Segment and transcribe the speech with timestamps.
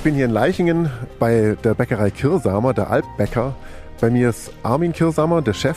[0.00, 3.54] Ich bin hier in Leichingen bei der Bäckerei Kirsamer, der Alpbäcker.
[4.00, 5.76] Bei mir ist Armin Kirsamer, der Chef.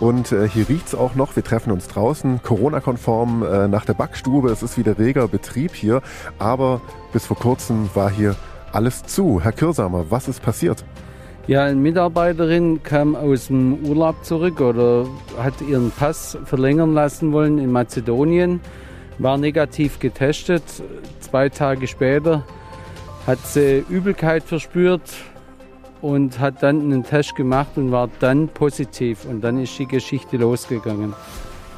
[0.00, 1.36] Und äh, hier riecht's auch noch.
[1.36, 4.50] Wir treffen uns draußen, Corona-konform äh, nach der Backstube.
[4.50, 6.02] Es ist wieder reger Betrieb hier.
[6.40, 6.80] Aber
[7.12, 8.34] bis vor kurzem war hier
[8.72, 9.40] alles zu.
[9.40, 10.84] Herr Kirsamer, was ist passiert?
[11.46, 15.06] Ja, eine Mitarbeiterin kam aus dem Urlaub zurück oder
[15.38, 18.60] hat ihren Pass verlängern lassen wollen in Mazedonien,
[19.18, 20.64] war negativ getestet.
[21.20, 22.42] Zwei Tage später
[23.26, 25.14] hat sie Übelkeit verspürt
[26.02, 29.24] und hat dann einen Test gemacht und war dann positiv.
[29.24, 31.14] Und dann ist die Geschichte losgegangen.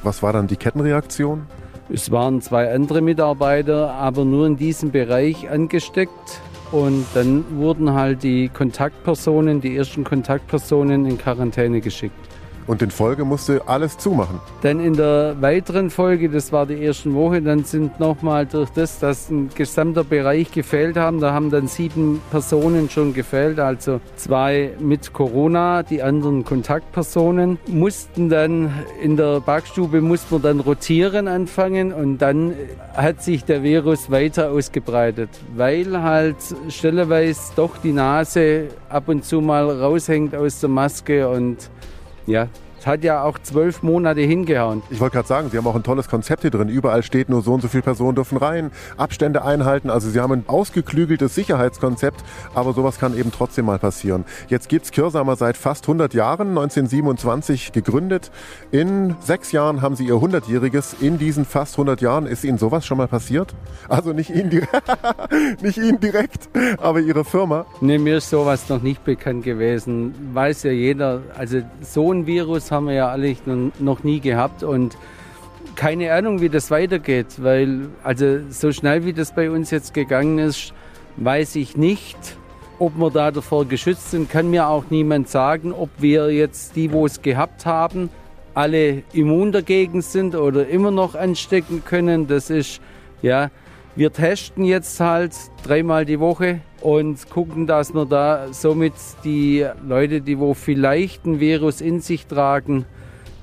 [0.03, 1.47] Was war dann die Kettenreaktion?
[1.89, 6.41] Es waren zwei andere Mitarbeiter, aber nur in diesem Bereich angesteckt.
[6.73, 12.17] Und dann wurden halt die Kontaktpersonen, die ersten Kontaktpersonen in Quarantäne geschickt.
[12.67, 14.41] Und in Folge musste alles zumachen.
[14.63, 18.99] Dann in der weiteren Folge, das war die ersten Woche, dann sind nochmal durch das,
[18.99, 24.73] dass ein gesamter Bereich gefehlt haben, da haben dann sieben Personen schon gefehlt, also zwei
[24.81, 32.19] mit Corona, die anderen Kontaktpersonen, mussten dann in der Backstube, mussten dann rotieren anfangen und
[32.19, 32.55] dann
[32.95, 36.37] hat sich der Virus weiter ausgebreitet, weil halt
[36.69, 41.71] stelleweise doch die Nase ab und zu mal raushängt aus der Maske und
[42.27, 44.83] ja, es hat ja auch zwölf Monate hingehauen.
[44.91, 46.69] Ich wollte gerade sagen, Sie haben auch ein tolles Konzept hier drin.
[46.69, 49.91] Überall steht nur so und so viele Personen dürfen rein, Abstände einhalten.
[49.91, 52.23] Also Sie haben ein ausgeklügeltes Sicherheitskonzept,
[52.55, 54.25] aber sowas kann eben trotzdem mal passieren.
[54.49, 58.31] Jetzt gibt's Kirsamer seit fast 100 Jahren, 1927 gegründet.
[58.71, 61.01] In sechs Jahren haben Sie Ihr 100-jähriges.
[61.01, 63.55] In diesen fast 100 Jahren ist Ihnen sowas schon mal passiert?
[63.89, 64.51] Also nicht Ihnen,
[65.63, 67.67] nicht Ihnen direkt, aber Ihre Firma?
[67.81, 70.15] Nee, mir ist sowas noch nicht bekannt gewesen.
[70.33, 71.23] Weiß ja jeder.
[71.37, 73.35] Also so ein Virus haben wir ja alle
[73.79, 74.97] noch nie gehabt und
[75.75, 80.39] keine Ahnung, wie das weitergeht, weil also so schnell wie das bei uns jetzt gegangen
[80.39, 80.73] ist,
[81.17, 82.17] weiß ich nicht,
[82.79, 86.93] ob wir da davor geschützt sind, kann mir auch niemand sagen, ob wir jetzt die,
[86.93, 88.11] wo es gehabt haben,
[88.55, 92.27] alle immun dagegen sind oder immer noch anstecken können.
[92.27, 92.81] Das ist,
[93.21, 93.51] ja,
[93.97, 95.33] wir testen jetzt halt
[95.65, 98.93] dreimal die Woche und gucken, dass wir da somit
[99.25, 102.85] die Leute, die wo vielleicht ein Virus in sich tragen,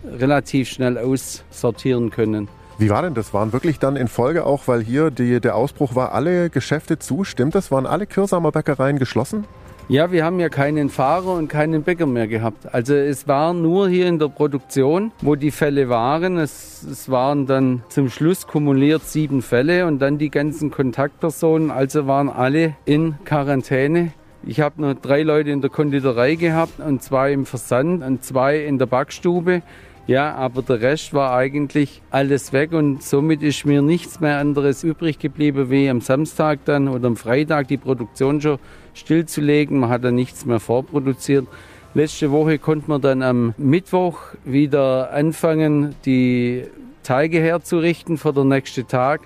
[0.06, 2.48] relativ schnell aussortieren können.
[2.78, 3.34] Wie war denn das?
[3.34, 7.24] Waren wirklich dann in Folge auch, weil hier die, der Ausbruch war, alle Geschäfte zu?
[7.24, 7.72] Stimmt das?
[7.72, 9.46] Waren alle Kirsamer Bäckereien geschlossen?
[9.90, 12.74] Ja, wir haben ja keinen Fahrer und keinen Bäcker mehr gehabt.
[12.74, 16.38] Also es war nur hier in der Produktion, wo die Fälle waren.
[16.38, 21.70] Es, es waren dann zum Schluss kumuliert sieben Fälle und dann die ganzen Kontaktpersonen.
[21.70, 24.14] Also waren alle in Quarantäne.
[24.46, 28.60] Ich habe nur drei Leute in der Konditorei gehabt und zwei im Versand und zwei
[28.60, 29.64] in der Backstube.
[30.06, 34.84] Ja, aber der Rest war eigentlich alles weg und somit ist mir nichts mehr anderes
[34.84, 38.60] übrig geblieben, wie am Samstag dann oder am Freitag die Produktion schon
[38.94, 39.80] stillzulegen.
[39.80, 41.48] Man hat dann nichts mehr vorproduziert.
[41.94, 46.66] Letzte Woche konnte man dann am Mittwoch wieder anfangen, die
[47.04, 49.22] Teige herzurichten für den nächsten Tag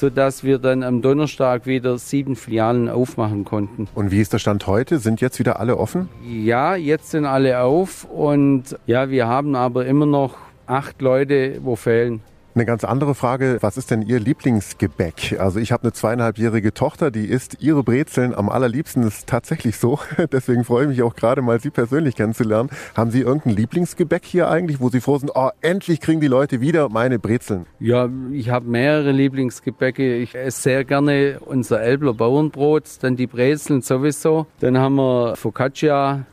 [0.00, 3.86] sodass wir dann am Donnerstag wieder sieben Filialen aufmachen konnten.
[3.94, 4.98] Und wie ist der Stand heute?
[4.98, 6.08] Sind jetzt wieder alle offen?
[6.26, 11.76] Ja, jetzt sind alle auf und ja, wir haben aber immer noch acht Leute, wo
[11.76, 12.22] fehlen.
[12.52, 15.38] Eine ganz andere Frage, was ist denn Ihr Lieblingsgebäck?
[15.38, 19.76] Also ich habe eine zweieinhalbjährige Tochter, die isst ihre Brezeln am allerliebsten, das ist tatsächlich
[19.76, 20.00] so.
[20.32, 22.68] Deswegen freue ich mich auch gerade mal, Sie persönlich kennenzulernen.
[22.96, 26.60] Haben Sie irgendein Lieblingsgebäck hier eigentlich, wo Sie froh sind, oh, endlich kriegen die Leute
[26.60, 27.66] wieder meine Brezeln?
[27.78, 30.16] Ja, ich habe mehrere Lieblingsgebäcke.
[30.16, 34.48] Ich esse sehr gerne unser Elbler Bauernbrot, dann die Brezeln sowieso.
[34.58, 36.26] Dann haben wir Focaccia,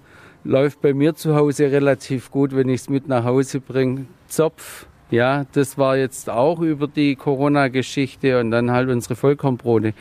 [0.44, 4.08] läuft bei mir zu Hause relativ gut, wenn ich es mit nach Hause bringe.
[4.28, 9.94] Zopf, ja, das war jetzt auch über die Corona-Geschichte und dann halt unsere Vollkornbrote.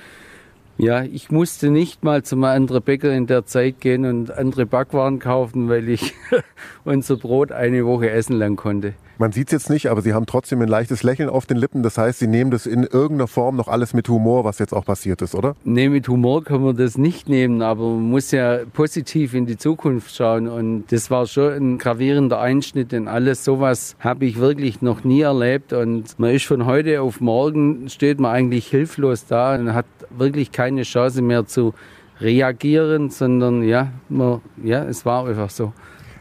[0.78, 5.20] Ja, ich musste nicht mal zum anderen Bäcker in der Zeit gehen und andere Backwaren
[5.20, 6.12] kaufen, weil ich
[6.84, 8.94] unser Brot eine Woche essen lang konnte.
[9.18, 11.82] Man sieht es jetzt nicht, aber Sie haben trotzdem ein leichtes Lächeln auf den Lippen.
[11.82, 14.84] Das heißt, Sie nehmen das in irgendeiner Form noch alles mit Humor, was jetzt auch
[14.84, 15.56] passiert ist, oder?
[15.64, 19.56] Nee, mit Humor kann man das nicht nehmen, aber man muss ja positiv in die
[19.56, 20.48] Zukunft schauen.
[20.48, 23.42] Und das war schon ein gravierender Einschnitt in alles.
[23.42, 25.72] Sowas habe ich wirklich noch nie erlebt.
[25.72, 30.52] Und man ist von heute auf morgen, steht man eigentlich hilflos da und hat wirklich
[30.52, 31.72] keine Chance mehr zu
[32.20, 35.72] reagieren, sondern ja, man, ja, es war einfach so.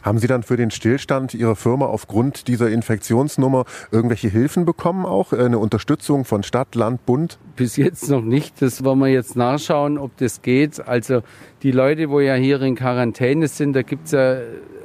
[0.05, 5.33] Haben Sie dann für den Stillstand Ihrer Firma aufgrund dieser Infektionsnummer irgendwelche Hilfen bekommen auch?
[5.33, 7.39] Eine Unterstützung von Stadt, Land, Bund?
[7.55, 8.61] Bis jetzt noch nicht.
[8.61, 10.87] Das wollen wir jetzt nachschauen, ob das geht.
[10.87, 11.23] Also
[11.63, 14.37] die Leute, wo ja hier in Quarantäne sind, da gibt es ja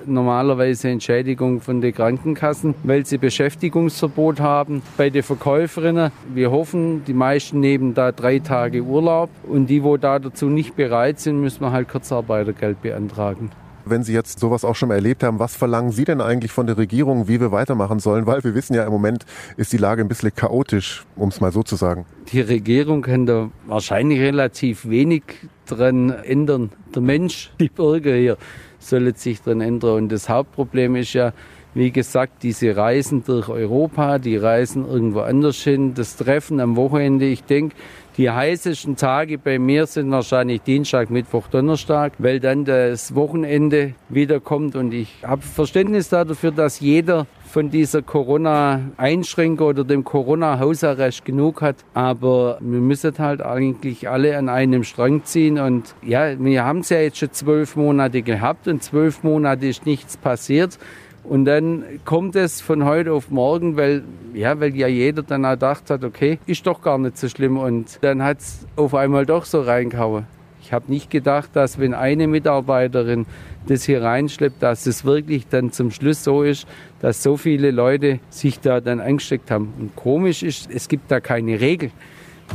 [0.06, 4.80] normalerweise Entschädigung von den Krankenkassen, weil sie Beschäftigungsverbot haben.
[4.96, 9.98] Bei den Verkäuferinnen, wir hoffen, die meisten nehmen da drei Tage Urlaub und die, wo
[9.98, 13.50] da dazu nicht bereit sind, müssen wir halt Kurzarbeitergeld beantragen
[13.84, 16.66] wenn Sie jetzt sowas auch schon mal erlebt haben, was verlangen Sie denn eigentlich von
[16.66, 18.26] der Regierung, wie wir weitermachen sollen?
[18.26, 19.24] Weil wir wissen ja, im Moment
[19.56, 22.06] ist die Lage ein bisschen chaotisch, um es mal so zu sagen.
[22.32, 25.22] Die Regierung kann da wahrscheinlich relativ wenig
[25.66, 26.70] dran ändern.
[26.94, 28.36] Der Mensch, die Bürger hier,
[28.78, 29.96] sollen sich dran ändern.
[29.96, 31.32] Und das Hauptproblem ist ja,
[31.74, 37.26] wie gesagt, diese Reisen durch Europa, die Reisen irgendwo anders hin, das Treffen am Wochenende.
[37.26, 37.76] Ich denke,
[38.16, 44.40] die heißesten Tage bei mir sind wahrscheinlich Dienstag, Mittwoch, Donnerstag, weil dann das Wochenende wieder
[44.40, 44.74] kommt.
[44.74, 51.76] Und ich habe Verständnis dafür, dass jeder von dieser Corona-Einschränkung oder dem Corona-Hausarrest genug hat.
[51.94, 55.58] Aber wir müssen halt eigentlich alle an einem Strang ziehen.
[55.58, 59.86] Und ja, wir haben es ja jetzt schon zwölf Monate gehabt und zwölf Monate ist
[59.86, 60.78] nichts passiert.
[61.24, 64.02] Und dann kommt es von heute auf morgen, weil
[64.34, 67.58] ja, weil ja jeder dann auch gedacht hat, okay, ist doch gar nicht so schlimm.
[67.58, 70.26] Und dann hat es auf einmal doch so reingehauen.
[70.62, 73.26] Ich habe nicht gedacht, dass wenn eine Mitarbeiterin
[73.66, 76.66] das hier reinschleppt, dass es wirklich dann zum Schluss so ist,
[77.00, 79.72] dass so viele Leute sich da dann angesteckt haben.
[79.78, 81.90] Und komisch ist, es gibt da keine Regel.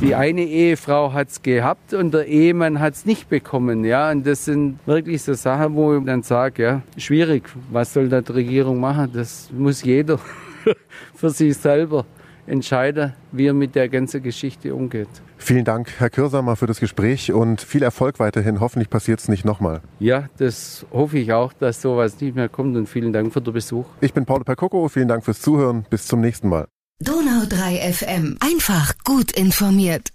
[0.01, 3.85] Die eine Ehefrau hat es gehabt und der Ehemann hat es nicht bekommen.
[3.85, 7.43] Ja, und das sind wirklich so Sachen, wo ich dann sage, ja, schwierig.
[7.71, 9.09] Was soll da die Regierung machen?
[9.13, 10.19] Das muss jeder
[11.15, 12.05] für sich selber
[12.45, 15.07] entscheiden, wie er mit der ganzen Geschichte umgeht.
[15.37, 18.59] Vielen Dank, Herr Kürsamer, für das Gespräch und viel Erfolg weiterhin.
[18.59, 19.81] Hoffentlich passiert es nicht nochmal.
[19.99, 23.53] Ja, das hoffe ich auch, dass sowas nicht mehr kommt und vielen Dank für den
[23.53, 23.85] Besuch.
[24.01, 25.85] Ich bin Paul Percoco, vielen Dank fürs Zuhören.
[25.89, 26.67] Bis zum nächsten Mal.
[27.03, 28.37] Donau 3 FM.
[28.39, 30.14] Einfach gut informiert.